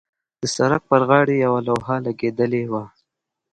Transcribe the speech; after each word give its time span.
د 0.41 0.43
سړک 0.55 0.81
پر 0.91 1.01
غاړې 1.09 1.35
یوه 1.45 1.59
لوحه 1.67 1.95
لګېدلې 2.05 2.63
وه. 2.71 2.83